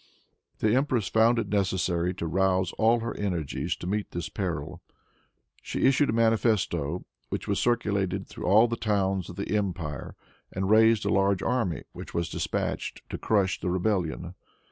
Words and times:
The 0.57 0.73
empress 0.75 1.09
found 1.09 1.37
it 1.37 1.49
necessary 1.49 2.11
to 2.15 2.25
rouse 2.25 2.71
all 2.79 3.01
her 3.01 3.15
energies 3.17 3.75
to 3.75 3.85
meet 3.85 4.09
this 4.09 4.29
peril. 4.29 4.81
She 5.61 5.85
issued 5.85 6.09
a 6.09 6.11
manifesto, 6.11 7.05
which 7.29 7.47
was 7.47 7.59
circulated 7.59 8.25
through 8.25 8.45
all 8.45 8.67
the 8.67 8.75
towns 8.77 9.29
of 9.29 9.35
the 9.35 9.55
empire, 9.55 10.15
and 10.51 10.71
raised 10.71 11.05
a 11.05 11.13
large 11.13 11.43
army, 11.43 11.83
which 11.93 12.15
was 12.15 12.29
dispatched 12.29 13.03
to 13.11 13.19
crush 13.19 13.59
the 13.59 13.69
rebellion. 13.69 14.33